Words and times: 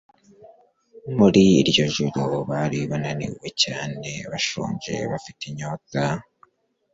Muri 1.17 1.43
iryo 1.61 1.83
joro 1.95 2.29
bari 2.49 2.79
bananiwe 2.91 3.47
cyane, 3.63 4.07
bashonje, 4.31 4.93
bafite 5.11 5.41
inyota. 5.49 6.03